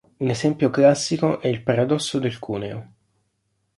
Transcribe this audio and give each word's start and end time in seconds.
Un 0.19 0.29
esempio 0.31 0.71
classico 0.71 1.39
è 1.41 1.47
il 1.47 1.61
paradosso 1.61 2.17
del 2.17 2.39
cuneo. 2.39 2.93